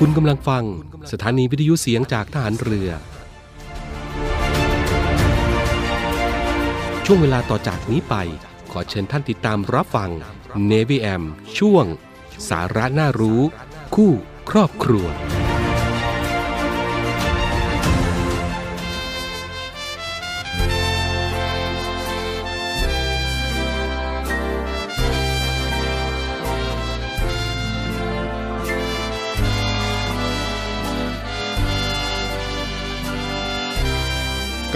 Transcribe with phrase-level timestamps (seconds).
[0.00, 0.64] คุณกำลังฟัง
[1.12, 2.90] สถานีวิทยุเสียงจากทหารเรือ
[7.04, 8.14] ช่วงเวลาต่อจากนี้ไป
[8.70, 10.10] ขอเชิญท่านติดตามรับฟัง
[10.70, 11.22] Navy AM
[11.58, 11.84] ช่วง
[12.48, 13.40] สาระน่ารู้
[13.94, 14.12] คู่
[14.50, 15.06] ครอบครัว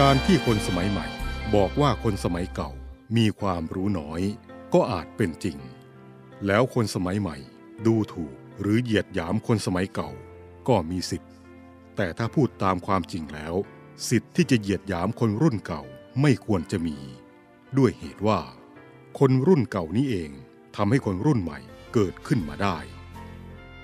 [0.01, 1.07] การที่คนสมัยใหม่
[1.55, 2.71] บอกว่าคนสมัยเก่า
[3.17, 4.21] มีความรู้น้อย
[4.75, 5.59] ก็อาจเป็นจริง
[6.47, 7.37] แล้วคนสมัยใหม่
[7.87, 10.11] ดูถูกหรือเหยียดหยามคนสมัยเก่า
[10.69, 11.33] ก็มีสิทธิ์
[11.97, 13.55] แต่ถ้าพูดตามความจริงแล้ว
[14.09, 15.83] สิทธิ์ที่จะเหยียดหยามคนรุ่นเก่า
[16.21, 16.97] ไม่ควรจะมี
[17.79, 18.41] ด้วยเหตุว่า
[19.19, 20.31] คนรุ่นเก่านี้เอง
[20.77, 21.59] ทำให้คนรุ่นใหม่
[21.95, 22.79] เกิดขึ้นมาได้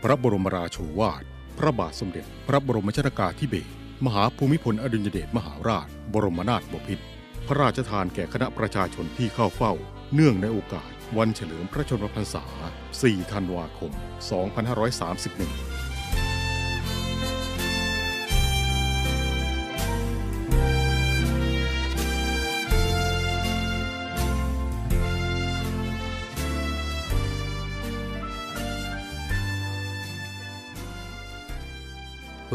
[0.03, 1.23] พระบรมราโชวาท
[1.59, 7.05] พระบาทสมเด็จ พระบรมชนากาธิเบศร มหาภูมิพลอดุลยเดชมหาราช บรมนาถบพิตร
[7.47, 9.73] พระราชทานแก่คณะประชาชนที่เข้าเฝ้า
[10.15, 12.45] เนื่องในโอกาส วันเฉลิมพระชนมพรรษา
[12.91, 13.93] 4 ธันวาคม
[14.67, 15.76] 2531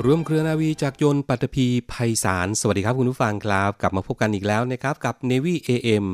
[0.05, 6.05] ร่วมเครือนาวีจากยนต์ปัตภีภัยสาร สวัสดีครับคุณผู้ฟังครับ กลับมาพบกันอีกแล้วนะครับ กับ Navy AM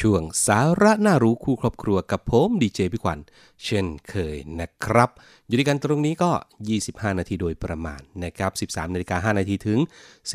[0.00, 3.18] ช่วงสาระน่ารู้คู่ครอบครัวกับผมดีเจพี่ขวัญ
[3.64, 5.10] เช่นเคยนะครับ
[5.46, 6.30] อยู่ด้วยกันตรงนี้ก็
[6.74, 9.78] 25 นาทีโดยประมาณนะครับ 13 นาฬิกา 5 นาทีถึง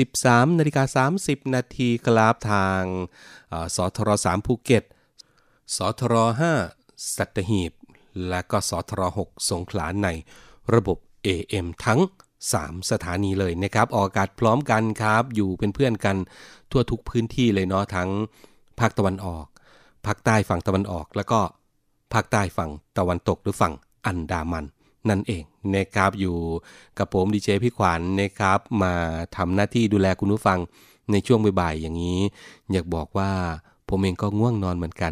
[0.02, 2.84] 13 นาฬิกา 30 นาทีครับทาง
[3.76, 4.84] สทร3ภูเก็ต
[5.76, 6.16] สทร
[6.62, 7.72] 5สัตหีบ
[8.28, 10.08] และก็สทร6สงขลาใน
[10.74, 12.02] ระบบ AM ทั้ง
[12.54, 16.16] 3 สถานีเลยนะครับออกอากาศพร้อมกันครับ อยู่เป็นเพื่อนกัน
[16.72, 18.10] ทั่วทุกพื้นที่เลยเนาะทั้ง
[18.80, 19.46] ภาคตะวันออก
[20.06, 21.40] ภาคใต้ฝั่งตะวันออก แล้วก็
[22.14, 23.74] ภาคใต้ฝั่งตะวันตกหรือฝั่ง
[24.06, 24.66] อันดามัน
[25.10, 25.44] นั่นเอง
[25.76, 26.38] นะครับอยู่
[26.98, 28.94] กับผมดีเจพี่ขวัญนะครับมา
[29.36, 30.60] ทำหน้าที่ดูแลคุณผู้ฟัง
[31.12, 32.20] ในช่วงบ่ายๆอย่างนี้
[32.72, 33.30] อยากบอกว่า
[33.90, 35.12] ผมเองก็ง่วงนอนเหมือนกัน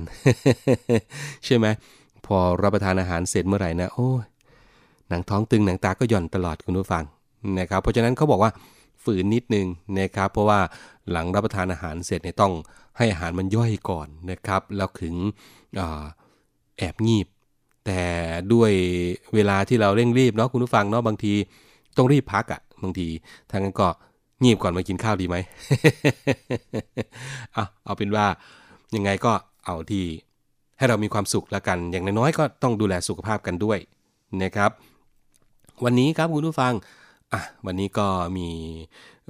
[1.45, 1.65] ใช่ไหม
[2.25, 4.09] พอรับประทานอาหารเสร็จเมื่อไหร่นะโอ้
[5.09, 7.03] หนังท้องตึงหนังตาก็หย่อนตลอดคุณผู้ฟัง
[7.59, 8.51] นะครับ เพราะฉะนั้นเขาบอกว่า
[9.03, 9.67] ฝืนนิดนึง
[9.99, 10.59] นะครับ เพราะว่า
[11.11, 12.53] หลังรับประทานอาหารเสร็จเนี่ยต้อง
[12.97, 15.15] ให้อาหารมันย่อยก่อนนะครับ แล้วถึง
[15.79, 15.81] อ
[16.77, 17.27] แอบงีบ
[17.85, 18.03] แต่
[18.53, 18.71] ด้วย
[19.33, 21.33] เวลาที่เราเร่งรีบเนาะคุณผู้ฟังเนาะบางที
[21.97, 23.07] ต้องรีบพักอะ่ะบางที
[23.51, 23.87] ทางนั้นก็
[24.43, 25.35] งีบก่อนมากินข้าวดีไหม
[27.53, 28.25] เอาเอาเป็นว่า
[28.95, 29.33] ยังไงก็
[29.65, 30.05] เอาที่
[30.77, 33.79] ให้เรามีความสุขแล้วกัน อย่างน้อยๆก็ต้องดูแลสุขภาพกันด้วย
[34.43, 34.71] นะครับ
[35.83, 36.73] วันนี้ครับคุณผู้ฟัง
[37.33, 38.07] อะวันนี้ก็
[38.37, 38.49] มี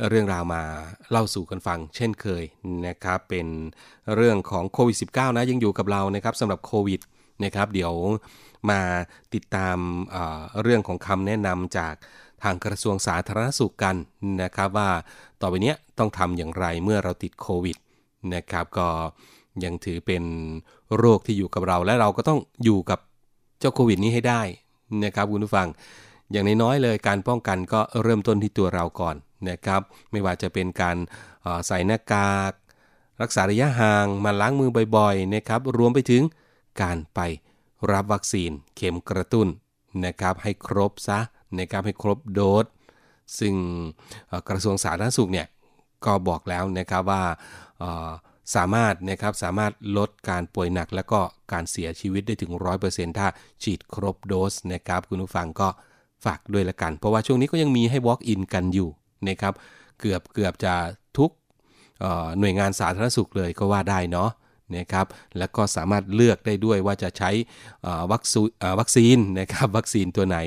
[0.09, 0.63] เรื่องราวมา
[1.11, 2.43] เล่าสู่กันฟัง เช่นเคย
[2.87, 3.47] นะครับ เป็น
[4.15, 6.99] เรื่องของโควิด -19 นะยังอยู่กับเรานะครับสำหรับโควิด
[7.43, 7.93] นะครับ เดี๋ยว
[8.69, 8.81] มา
[9.33, 9.77] ติดตาม
[10.11, 11.93] เอ่อเรื่องของคำแนะนำจาก
[12.43, 13.95] ทางกระทรวงสาธารณสุขกัน
[14.41, 14.89] นะครับ ว่า
[15.41, 17.77] ต่อไปเนี้ยต้องทำอย่างไรเมื่อเราติดโควิด
[18.35, 18.87] นะครับก็
[19.63, 20.23] ยังถือเป็น
[20.97, 22.99] โรคที่อยู่กับเรา และเราก็ต้องอยู่กับ
[23.59, 24.41] เจ้าโควิดนี้ให้ได้
[25.05, 25.67] นะครับคุณผู้ฟัง
[26.31, 29.15] อย่างน้อยๆเลยการป้องกันก็เริ่มต้นที่ตัวเราก่อน
[29.49, 30.97] นะครับ ไม่ว่าจะเป็นการ
[31.67, 32.53] ใส่หน้ากาก
[33.21, 36.23] รักษาระยะห่างมาล้างมือบ่อยๆนะครับ รวมไปถึง
[36.81, 37.19] การไป
[37.91, 39.47] รับวัคซีนเข็มกระตุ้น
[40.05, 41.19] นะครับให้ครบซะ
[41.59, 42.65] นะครับให้ครบโดส
[43.39, 43.53] ซึ่ง
[44.49, 45.47] กระทรวงสาธารณสุขเนี่ย
[46.05, 47.23] ก็บอกแล้วนะครับว่า
[48.55, 51.19] สามารถนะครับสามารถลดการป่วยหนักและก็
[51.51, 52.51] การเสียชีวิตได้ถึง
[52.85, 53.27] 100%ถ้า
[53.63, 55.67] ฉีดครบโดสนะครับคุณผู้ฟังก็
[56.25, 58.89] ฝากด้วยละกัน เพราะว่าช่วงนี้ก็ยังมีให้ walk in กันอยู่
[59.29, 59.53] นะครับ
[59.99, 60.73] เกือบเกือบจะ
[61.17, 61.31] ทุก
[62.39, 64.29] หน่วยงานสาธารณสุขเลยก็ว่าได้เนาะ
[64.77, 65.05] นะครับ
[65.37, 67.29] แล้วก็สามารถเลือกได้ด้วยว่าจะใช้
[68.11, 70.37] วัคซีนเอ่อวัคซีนนะครับวัคซีนตัวไหน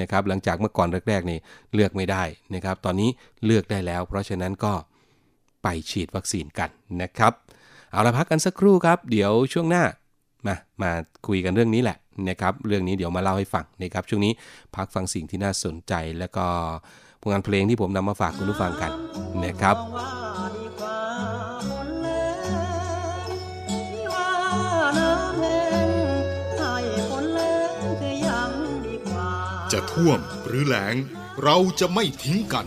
[0.00, 1.38] นะครับหลังจากเมื่อก่อนแรกๆนี่
[1.74, 2.22] เลือกไม่ได้
[2.54, 3.10] นะครับ ตอนนี้
[3.46, 4.72] เลือกได้แล้ว เพราะฉะนั้นก็
[5.62, 6.70] ไปฉีดวัคซีนกัน
[7.02, 7.32] นะครับ
[7.90, 9.84] เอาละพักกันสักครู่ครับ เดี๋ยวช่วงหน้า
[10.46, 10.90] มามา
[11.26, 11.96] คุยกันเรื่องนี้แหละ
[12.28, 14.32] นะครับเรื่องนี้เดี๋ยวมาเล่าให้ฟังนะครับช่วงนี้
[14.76, 16.46] พักฟังสิ่งที่น่าสนใจ แล้วก็
[17.20, 18.92] ผลงานเพลงที่ผมนำมาฝากคุณผู้ฟังกัน
[19.44, 19.76] นะครับ
[29.72, 30.94] จะท่วมหรือแหลง
[31.44, 32.66] เราจะไม่ทิ้งกัน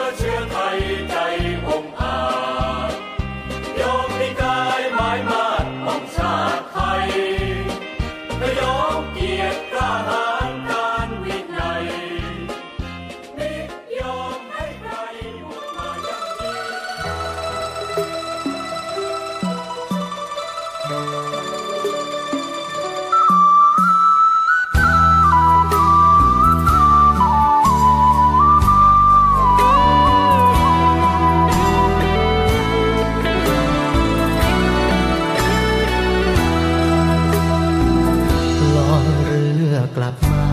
[39.97, 40.45] กลับมา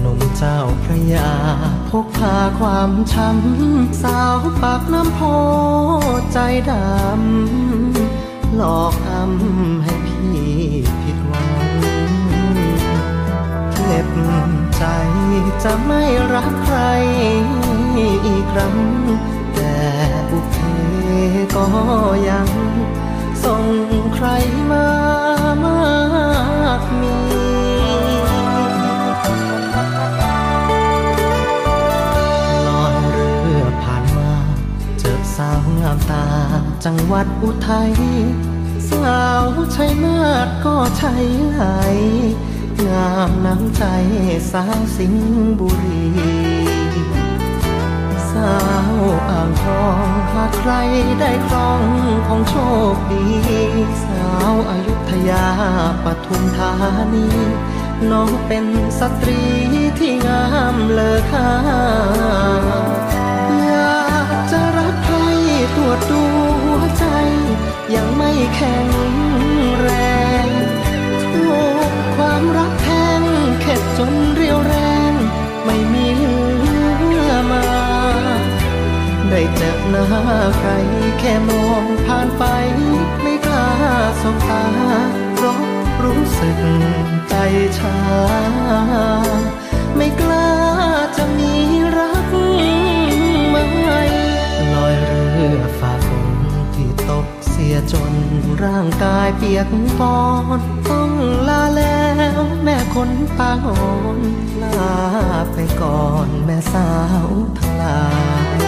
[0.00, 1.32] หนุ่มเจ้าพระยา
[1.90, 5.20] พกพาความช้ำ สาวปากน้ำโพ
[6.32, 6.38] ใจ
[6.70, 8.91] ดำ หลอก
[15.64, 16.02] จะไม่
[16.34, 16.78] รักใคร
[18.26, 18.76] อีกครั้ง
[19.54, 19.76] แต่
[20.30, 20.56] บุพเพ
[21.56, 21.66] ก็
[22.28, 22.48] ยัง
[23.44, 23.64] ส่ง
[24.14, 24.26] ใคร
[24.70, 24.88] มา
[25.64, 25.82] มา
[26.80, 27.16] กมี
[32.68, 34.32] ลอยเรือผ่านมา
[34.98, 36.26] เจอสาวงามตา
[36.84, 37.92] จังหวัดอุทัย
[38.88, 41.12] สาวชัยนาทก็ใช่
[41.52, 41.64] ไหล
[42.88, 43.84] งามน้ำใจ
[44.52, 46.04] สาวสิงห์บุรี
[48.30, 48.56] สา
[48.92, 48.94] ว
[49.28, 50.72] อ่างทองหากใคร
[51.20, 51.82] ได้ครอง
[52.26, 52.54] ของโช
[52.94, 53.26] คดี
[54.04, 55.46] สาวอายุทยา
[56.04, 56.72] ปทุมธา
[57.14, 57.28] นี
[58.10, 58.66] น้องเป็น
[58.98, 59.42] สตรี
[59.98, 61.50] ที่งามเลอค่า
[63.64, 65.16] อยากจะรักใคร
[65.74, 66.22] ตรวจดู
[66.64, 67.04] หัวใจ
[67.94, 68.88] ยังไม่แข็ง
[74.08, 74.74] นเรียวแร
[75.10, 75.12] ง
[75.64, 77.64] ไม่มีเหลือมา
[79.30, 80.06] ได้เจอหน้า
[80.58, 80.70] ใคร
[81.18, 82.44] แค่มองผ่านไป
[83.22, 83.68] ไม่กล้า
[84.22, 84.64] สบตา
[85.34, 85.60] เพราะ
[86.04, 86.58] รู้สึก
[87.28, 87.34] ใจ
[87.78, 87.96] ชา
[89.96, 90.50] ไม่กล้า
[91.16, 91.52] จะมี
[97.92, 98.12] จน
[98.62, 99.68] ร่างกายเปียก
[99.98, 100.18] ปอ
[100.58, 101.10] นต้อง
[101.48, 102.06] ลาแล้
[102.38, 103.84] ว แม่คนปางอ่อ
[104.16, 104.18] น
[104.62, 104.96] ลา
[105.52, 106.90] ไปก่อนแม่สา
[107.26, 108.04] วทั้งหลา
[108.56, 108.60] ย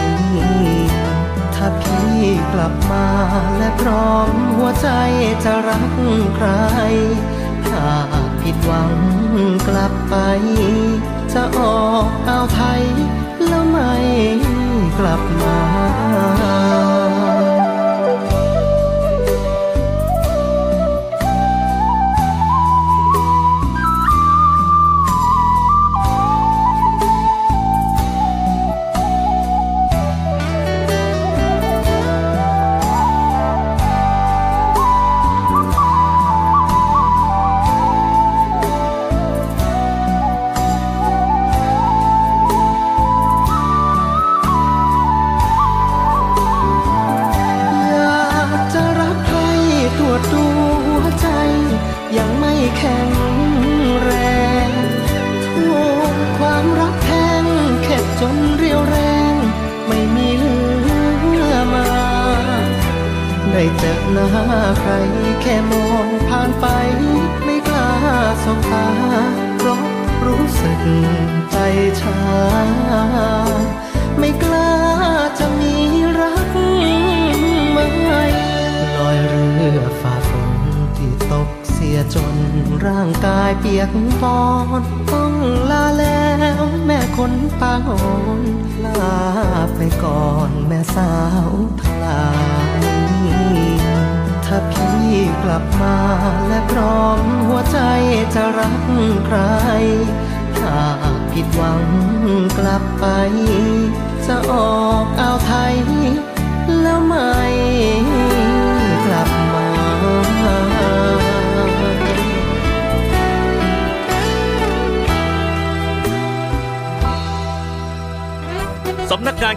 [1.54, 2.14] ถ้าพี่
[2.52, 3.08] กลับมา
[3.58, 4.88] และพร้อมหัวใจ
[5.44, 5.84] จะรัก
[6.36, 6.48] ใคร
[7.68, 7.86] ถ้า
[8.40, 8.92] ผิดหวัง
[9.68, 10.14] กลับไป
[11.34, 12.82] จะออกเอาไทย
[13.48, 13.92] แล้วไม่
[14.98, 16.73] กลับมา
[58.34, 58.96] นเรียวแร
[59.32, 59.34] ง
[59.88, 61.86] ไม่มีเหลือมา
[63.50, 64.28] ได้เจอหน้า
[64.80, 64.90] ใคร
[65.42, 66.66] แค่มองผ่านไป
[67.44, 67.90] ไม่กล้า
[68.44, 68.88] สบตา
[69.56, 69.82] เพราะ
[70.26, 70.80] รู้สึก
[71.50, 71.56] ใจ
[72.00, 72.18] ชา
[74.18, 74.70] ไม่กล้า
[75.38, 75.74] จะมี
[76.18, 76.50] รัก
[77.72, 77.86] ใหม่
[78.96, 80.23] ลอยเรือฝ่า
[82.14, 82.36] จน
[82.86, 83.90] ร่างกายเปียก
[84.22, 84.42] ปอ
[84.80, 84.82] น
[85.12, 85.32] ต้อง
[85.70, 86.28] ลาแล้
[86.60, 88.06] วแม่คนปางอ่อ
[88.38, 88.40] น
[88.84, 89.20] ลา
[89.76, 91.12] ไปก่อนแม่สา
[91.48, 92.28] วทั้งหลา
[92.78, 92.82] ย
[94.46, 95.08] ถ้าพี่
[95.42, 95.98] กลับมา
[96.48, 97.78] และพร้อมหัวใจ
[98.34, 98.74] จะรัก
[99.26, 99.38] ใคร
[100.58, 100.78] ถ้า
[101.32, 101.82] ผิดหวัง
[102.58, 103.06] กลับไป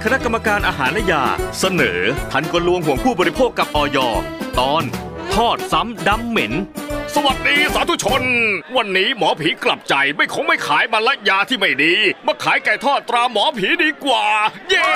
[0.03, 1.23] คณะกรรมการอาหารและยา
[1.59, 1.99] เสนอ
[2.31, 3.97] ทันกลลวงห่วงผู้บริโภคกับออย
[4.59, 4.83] ตอน
[5.35, 6.53] ทอดซ้ำดำเหม็น
[7.15, 8.23] สวัสดีสาธุชน
[8.77, 11.95] วันนี้หมอผีกลับใจไม่คงไม่ขายมาละยาที่ไม่ดี
[12.27, 14.25] มาขายไก่ทอดตราหมอผีดีกว่า
[14.69, 14.89] เย้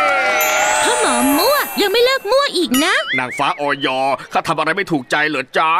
[0.85, 3.87] ถ้าหมอมั่วยังไม่เลิกมั่วอีกนะ นางฟ้าออย
[4.33, 5.71] ข้าทำอะไรไม่ถูกใจเหรอจ๊ะ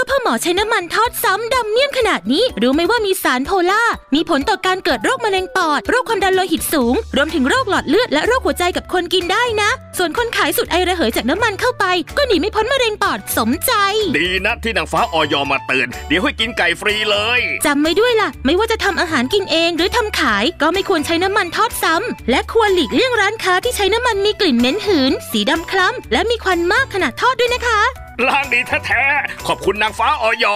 [0.00, 3.82] ก็พ่อหมอใช้น้ำมันทอดซ้ำดำเมี่ยมขนาดนี้ รู้ไหมว่ามีสารโพล่า
[4.14, 11.84] มีผลต่อการเกิดโรคมะเร็งปอด โรคความดันโลหิตสูง รวมถึงโรคหลอดเลือดและโรคหัวใจกับคนกินได้นะ ส่วนคนขายสุดไอระเหยจากน้ำมันเข้าไป
[12.16, 13.72] ก็หนีไม่พ้นมะเร็งปอดสมใจ
[14.18, 30.46] ดีนะที่นางฟ้าออยมาเตือนเดี๋ยวให้กินไก่ฟรีเลยจำไว้ด้วยล่ะ ไม่ว่าจะทำอาหารกินเองหรือทำขาย ก็ไม่ควรใช้น้ำมันทอดซ้ำและควรหลีกเลี่ยงร้านค้าที่ใช้น้ำมันมีกลิ่นเหม็นหืน สีดำคล้ำและมีควันมากขณะทอดด้วยนะคะ ล้างดีแท้ๆ ขอบคุณนางฟ้าออย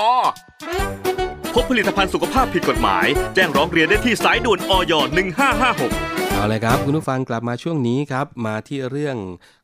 [1.55, 4.93] พบผลิตภัณฑ์สุขภาพผิดกฎหมาย แจ้งร้องเรียนได้ที่สายด่วนออย
[5.63, 9.17] 1556เอาเลยครับคุณผู้ฟังกลับมาช่วงนี้ครับมาที่เรื่อง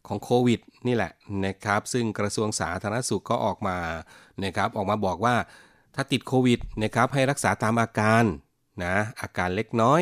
[0.06, 1.12] ของโควิดนี่แหละ
[1.44, 3.78] นะครับซึ่งกระทรวงสาธารณสุขก็ออกมา
[4.44, 5.36] นะครับออกมาบอกว่า
[5.94, 8.24] ถ้าติดโควิดนะครับให้รักษาตามอาการ
[8.84, 10.00] นะอาการเล็กน้อย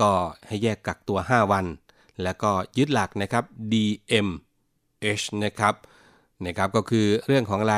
[0.00, 0.10] ก็
[0.46, 1.66] ให้แยกกักตัว 5 วัน
[2.22, 5.74] แล้วก็ยึดหลักนะครับ DMH นะครับ
[6.46, 7.76] นะครับก็คือเรื่องของอะไร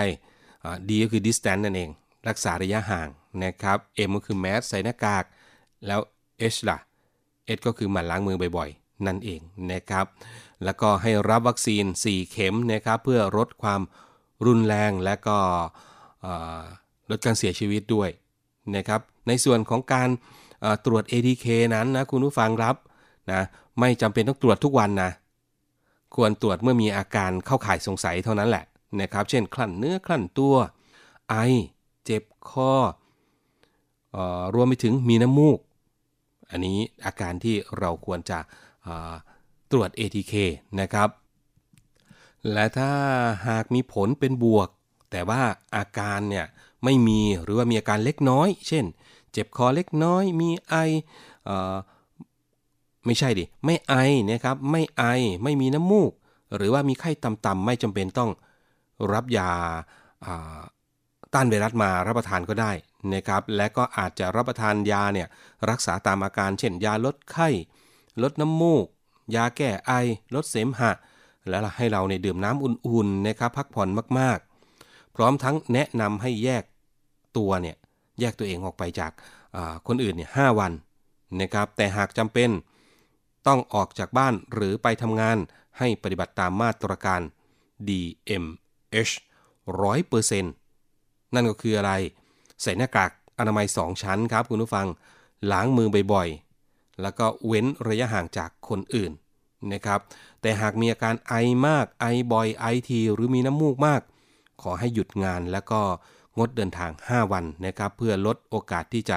[0.65, 1.91] อ่า D ก็คือ distance นั่นเอง
[2.29, 3.09] รักษาระยะห่าง
[3.45, 3.79] นะครับ
[4.09, 5.25] M ก็คือ mask ใส่หน้ากาก
[5.87, 6.01] แล้ว
[6.55, 6.79] H ล่ะ
[7.57, 9.41] H ก็คือหมั่นล้างมือบ่อยๆ นั่นเอง
[9.73, 10.07] นะครับ
[10.65, 13.81] แล้วก็ให้รับวัคซีน 4 เข็มนะครับเพื่อลดความ
[14.47, 15.37] รุนแรงและก็
[17.11, 18.11] ลดการเสียชีวิตด้วย
[18.77, 20.09] นะครับ ในส่วนของการ
[20.85, 22.77] ตรวจ ADK นั้นนะคุณผู้ฟังครับ
[23.31, 23.41] นะ
[23.81, 25.11] ไม่จำเป็นต้องตรวจทุกวันนะ
[26.15, 28.65] ควรตรวจเมื่อมีอาการเข้าข่ายสงสัยเท่านั้นแหละ
[29.01, 30.55] นะครับ เช่น คลั่นเนื้อคลั่นตัว
[31.29, 31.35] ไอ
[32.05, 32.73] เจ็บคอ
[34.17, 35.59] ออรวมไปถึงมีน้ำมูก
[36.51, 38.39] อันนี้อาการที่เราควรจะ
[39.71, 40.35] ตรวจ ATK
[40.81, 41.09] นะครับ
[42.53, 42.93] และถ้า
[43.49, 44.69] หากมีผลเป็นบวก
[45.11, 45.43] แต่ว่า
[45.77, 46.47] อาการเนี่ย
[46.85, 48.85] ไม่มีหรือว่ามีอาการเล็กน้อย เช่น
[49.33, 50.75] เจ็บคอเล็กน้อย มีไอ
[51.49, 51.51] อ
[53.07, 53.95] ไม่ใช่ดิ ไม่ไอ
[54.31, 55.05] นะครับ ไม่ไอ
[55.43, 56.13] ไม่มีน้ำมูก
[56.57, 58.31] หรือว่ามีไข้ต่ำๆไม่จำเป็นต้อง
[59.13, 59.51] รับยา
[61.35, 62.73] ต้านไวรัสมารับประทานก็ได้
[63.15, 65.29] นะครับ และก็อาจจะรับประทานยาเนี่ย
[65.71, 67.49] รักษาตามอาการ เช่น ยาลดไข้
[68.23, 68.87] ลดน้ำมูก
[69.35, 69.93] ยาแก้ไอ
[70.35, 70.93] ลดเสมหะ
[71.49, 76.65] และให้เราเนี่ยดื่มน้ำอุ่นๆนะครับ พักผ่อนมากๆ พร้อมทั้งแนะนำให้แยก
[77.37, 77.77] ตัวเนี่ย
[78.21, 79.13] แยกตัวเองออกไปจาก
[79.87, 80.73] คนอื่นเนี่ยหวัน
[81.41, 82.51] นะครับ แต่หากจำเป็น
[83.47, 85.39] ต้องออกจากบ้านหรือไปทำงาน
[85.79, 87.21] ให้ปฏิบัติตามมาตรการ
[87.89, 89.13] DMH
[89.83, 90.43] 100%
[91.35, 91.93] นั่นก็คืออะไร
[92.63, 94.87] ใส่หน้ากากอนามัย 2 ชั้นครับคุณผู้ฟัง
[95.53, 99.13] ล้างมือบ่อยๆ แล้วก็เว้นระยะห่างจากคนอื่น
[99.73, 100.01] นะครับ
[100.41, 101.35] แต่หากมีอาการไอ
[101.67, 104.01] มาก ไอบ่อย ไอที หรือมีน้ำมูกมาก
[104.63, 105.81] ขอให้หยุดงานแล้วก็
[106.39, 109.17] งดเดินทาง 5 วันนะครับ เพื่อลดโอกาสที่จะ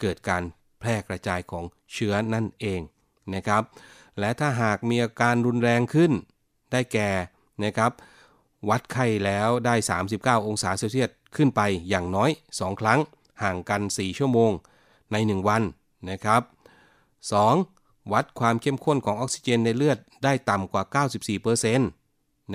[0.00, 0.42] เกิดการ
[0.80, 2.80] แพร่กระจายของเชื้อนั่นเอง
[3.34, 3.62] นะครับ
[4.18, 6.12] และถ้าหากมีอาการรุนแรงขึ้น
[6.72, 7.10] ได้แก่
[7.64, 7.92] นะครับ
[8.68, 9.74] วัดไข้แล้วได้
[10.10, 13.00] 39 องศาเซลเซียสขึ้นไปอย่างน้อย 2 ครั้ง
[13.42, 14.52] ห่างกัน 4 ชั่วโมง
[15.12, 15.62] ใน 1 วัน
[16.10, 16.42] นะครับ
[17.46, 18.12] 2.
[18.12, 21.04] วัดความเข้มข้นของออกซิเจนในเลือดได้ต่ำกว่า
[21.74, 21.78] 94%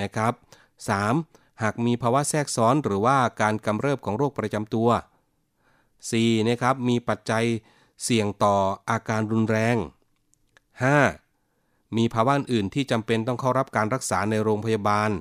[0.01, 0.33] นะครับ
[0.97, 1.61] 3.
[1.61, 4.89] หากมีภาวะแทรกซ้อนหรือว่าการกำเริบของโรคประจำตัว
[5.69, 6.47] 4.
[6.47, 7.45] นะครับ มีปัจจัย
[8.03, 8.55] เสี่ยงต่อ
[8.89, 9.77] อาการรุนแรง
[10.85, 11.97] 5.
[11.97, 15.11] มีภาวะอื่นที่จำเป็นต้องเข้ารับการรักษาในโรงพยาบาล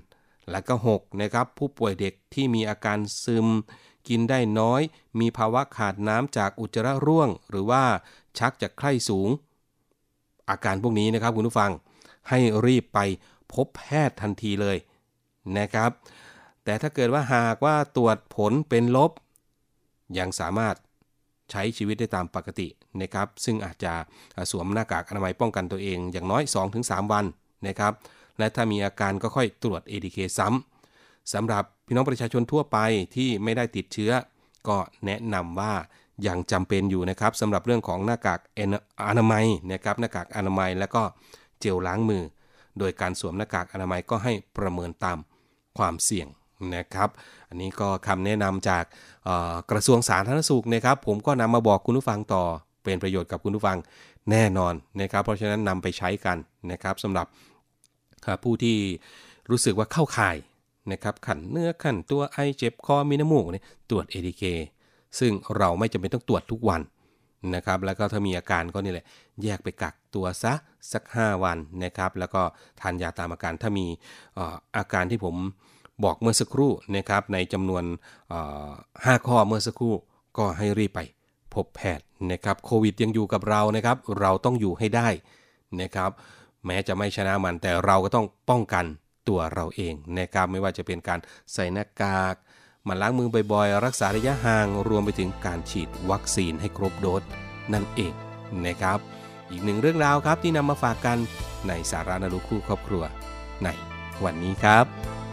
[0.50, 3.48] และก็6นะครับผู้ป่วยเด็กที่มีอาการซึม
[4.08, 4.82] กินได้น้อย
[5.20, 7.84] มีภาวะขาดน้ำจากอุจจาระร่วง หรือว่า
[8.38, 9.28] ชักจากไข้สูง
[10.50, 11.72] อาการพวกนี้นะครับคุณผู้ฟัง
[12.28, 12.98] ให้รีบไป
[13.52, 14.76] พบแพทย์ทันทีเลย
[15.58, 15.90] นะครับ
[16.64, 19.10] แต่ถ้าเกิดว่าหากว่าตรวจผลเป็นลบ
[20.18, 20.74] ยังสามารถ
[21.50, 22.68] ใช้ชีวิตได้ตามปกติ
[23.00, 23.92] นะครับซึ่งอาจจะ
[24.50, 26.42] สวมหน้ากากอนามัยป้องกันตัวเองอย่างน้อย
[26.78, 27.24] 2-3 วัน
[27.68, 27.92] นะครับ
[28.38, 32.78] และถ้ามีอาการก็ค่อยตรวจ ATK ซ้ำสำหรับพี่น้องประชาชนทั่วไป
[33.16, 34.12] ที่ไม่ได้ติดเชื้อ
[34.68, 34.76] ก็
[35.06, 35.72] แนะนำว่า
[36.26, 38.40] ยังจำเป็นอยู่นะครับสำหรับเรื่องของหน้ากาก
[39.08, 41.02] อนามัยนะครับหน้ากากอนามัยแล้วก็
[41.60, 42.22] เจลล้างมือ
[42.78, 45.18] โดยการสวมหน้ากากอนามัยก็ให้ประเมินตาม
[45.78, 46.28] ความเสี่ยง
[46.74, 47.08] นะครับ
[47.48, 48.84] อันนี้ก็คำแนะนำจาก
[49.70, 52.42] กระทรวงสาธารณสุขนะครับ ผมก็นำมาบอกคุณผู้ฟังต่อ
[52.84, 53.78] เป็นประโยชน์กับคุณผู้ฟัง
[54.30, 56.36] แน่นอนนะครับ เพราะฉะนั้นนำไปใช้กัน
[56.72, 57.26] นะครับสำหรับ
[58.42, 58.76] ผู้ที่
[59.50, 60.36] รู้สึกว่าเข้าข่าย
[60.92, 64.44] นะครับขันเนื้อขันตัวไอเจ็บคอมีน้ำมูกเนี่ยตรวจ ATK
[65.18, 66.82] ซึ่งเราไม่จำเป็นต้องตรวจทุกวัน
[67.54, 69.06] นะครับแล้วก็ถ้ามีอาการก็นี่แหละ
[69.42, 70.52] แยกไปกักตัวซะ
[70.92, 72.42] สัก 5 วันนะครับแล้วก็
[72.80, 73.86] ทานยาตามอาการถ้ามี
[74.76, 75.34] อาการที่ผม
[76.04, 77.84] บอกเมื่อสักครู่นะครับในจำนวน
[78.54, 79.94] 5 ข้อเมื่อสักครู่
[80.38, 81.00] ก็ให้รีบไป
[81.54, 85.08] พบแพทย์นะครับโควิดยังอยู่กับเรานะครับ เราต้องอยู่ให้ได้
[85.80, 86.10] นะครับ
[86.66, 88.84] แม้จะไม่ชนะมันแต่เราก็ต้องป้องกัน
[89.28, 91.20] ตัวเราเองนะครับไม่ว่าจะเป็นการ
[91.52, 92.34] ใส่หน้ากาก
[92.88, 97.22] มันล้างมือบ่อยๆ รักษาระยะห่างรวมไปถึงการฉีดวัคซีนให้ครบโดส
[97.72, 98.12] นั่นเอง
[98.66, 98.98] นะครับ
[99.50, 101.18] อีกหนึ่งเรื่องราวครับที่นำมาฝากกัน
[101.68, 103.02] ในสาระนรุคู่ครอบครัว
[103.64, 103.68] ใน
[104.24, 105.25] วันนี้ครับ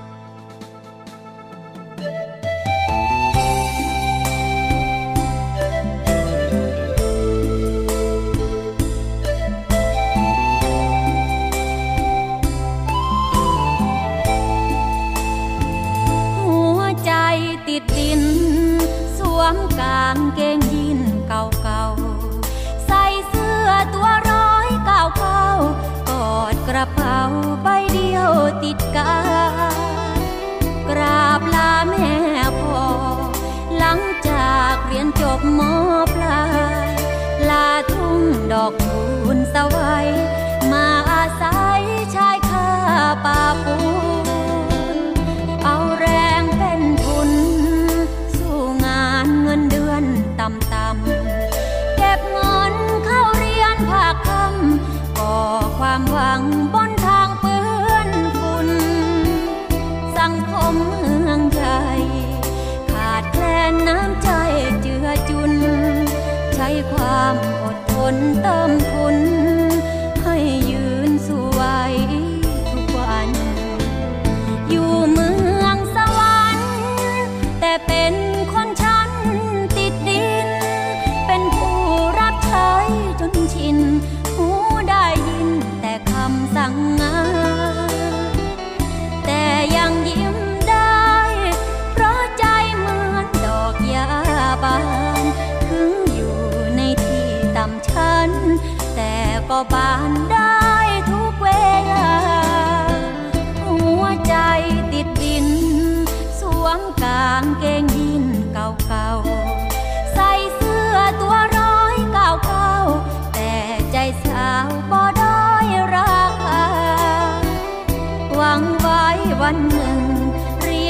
[26.76, 27.20] ระเป๋า
[27.64, 28.32] ใบเดียว
[28.64, 29.16] ติดกา
[30.90, 32.14] กราบลาแม่
[32.62, 32.88] พ่อ
[33.78, 34.00] หลัง
[34.30, 35.60] จากเรียนจบม
[36.14, 36.44] ปลา
[36.90, 36.94] ย
[37.50, 38.22] ลาทุ่ง
[38.54, 39.04] ดอกคู
[39.36, 40.08] ณสวัย
[40.72, 41.82] มาอาศัย
[42.16, 42.70] ชายคา
[43.26, 43.78] ป่าปู
[55.96, 56.42] ความหวัง
[56.74, 58.70] บนทางเปื้อนฝุ่น
[60.18, 61.82] สังคมเมืองใหญ่
[62.92, 64.30] ขาดแคลนน้ำใจ
[64.82, 65.54] เจือจุน
[66.56, 69.18] ใช้ความอดทนเติมทุน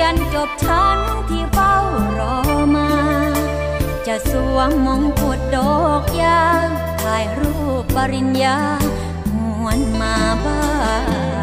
[0.03, 1.75] ยนจบชั้นที่เฝ้า
[2.17, 2.37] รอ
[2.75, 2.89] มา
[4.07, 6.43] จะสวมมงกุฎดอกยา
[7.01, 8.57] ถ่ายรูปปริญญา
[9.33, 9.35] ห
[9.65, 10.63] วนมาบ้า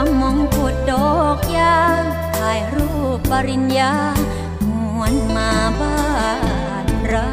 [0.00, 1.78] วมมงกุฎดอกยา
[2.36, 3.92] ถ่ายรูปปริญญา
[4.64, 6.00] หวนมาบ้า
[6.84, 7.26] นเรา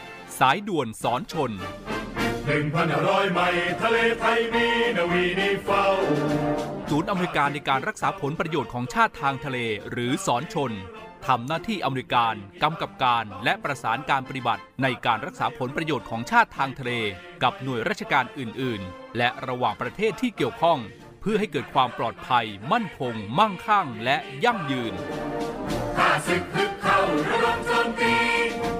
[0.00, 0.09] 1696
[0.40, 1.52] สายด่วนสอนชน
[2.46, 5.84] หนึ่งพันห้าร้อยไมล์ทะเลไทยมีนาวีนีเฝ้า
[6.90, 9.58] ศูนย์อเมริการในการรักษาผลประโยชน์ของชาติทางทะเล
[9.90, 10.72] หรือสอนชน
[11.26, 16.92] ทำหน้าที่อเมริการกำกับการและประสานการปฏิบัติ ในการรักษาผลประโยชน์ของชาติทางทะเล
[17.42, 20.78] กับหน่วยราชการอื่น ๆ และระหว่างประเทศที่เกี่ยวข้อง
[21.20, 24.94] เพื่อให้เกิดความปลอดภัย มั่นคง มั่งคั่ง และยั่งยืน
[25.96, 26.98] ข้าศึกฮึกเข้า
[27.30, 28.79] ระดมโจมตีนา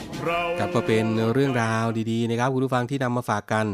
[0.59, 3.65] ครับก็เป็นเรื่องราวดีๆนะครับคุณผู้ฟังที่นำมาฝากกัน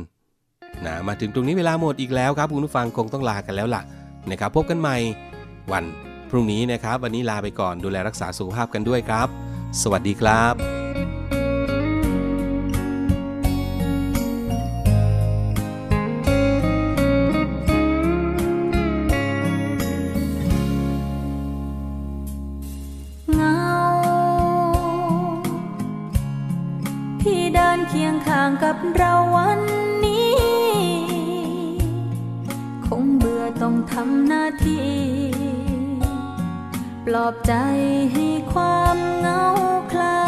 [0.86, 3.82] นะมาถึงตรงนี้เวลาหมดอีกแล้วครับคุณผู้ฟังคงต้องลากันแล้วล่ะ
[4.32, 4.98] นะครับพบกันใหม่
[5.72, 5.84] วัน
[6.30, 9.28] พรุ่งนี้นะครับ วันนี้ลาไปก่อนดูแลรักษาสุขภาพกันด้วยครับ
[9.82, 10.77] สวัสดีครับ
[28.80, 29.62] กับเราวัน
[30.06, 30.36] นี้
[32.86, 34.92] คงเบื่อต้องทำหน้าที่
[37.06, 37.54] ปลอบใจ
[38.14, 39.46] ให้ความเหงา
[39.92, 40.22] คลา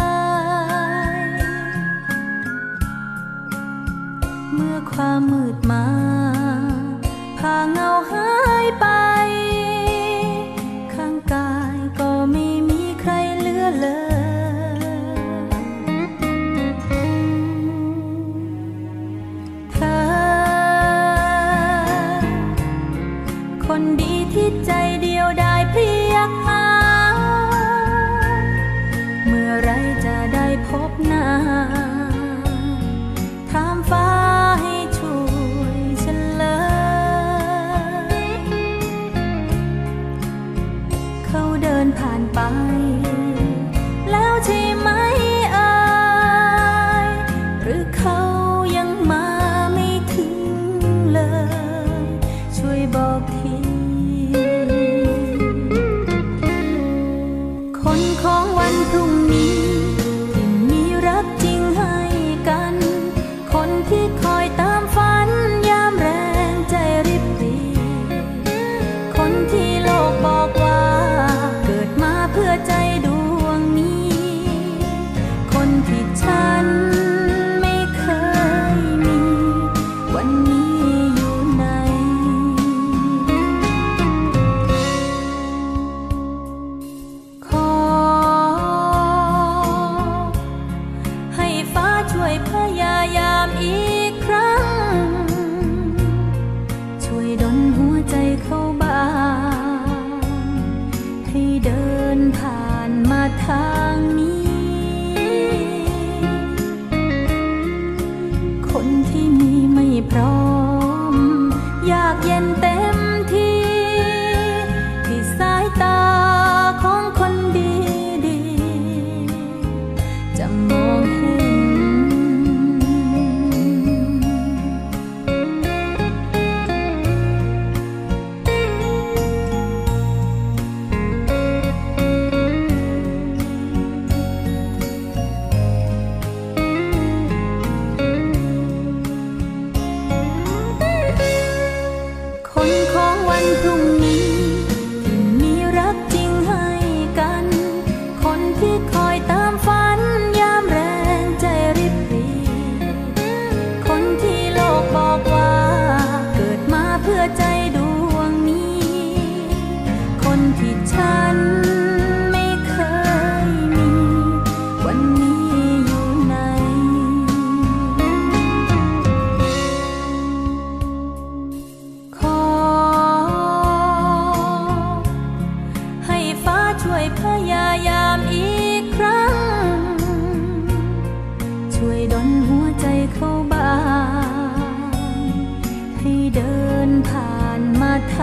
[1.18, 1.20] ย
[4.54, 5.86] เมื่อความมืดมา
[7.38, 8.32] พาเงาหา
[8.66, 8.86] ยไป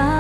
[0.07, 0.16] า